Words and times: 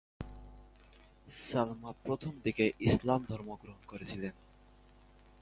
সালমা 1.27 1.91
প্রথম 2.05 2.33
দিকে 2.43 2.65
ইসলাম 2.79 3.21
ধর্ম 3.29 3.49
গ্রহণ 3.61 3.81
করেছিলেন। 3.87 4.33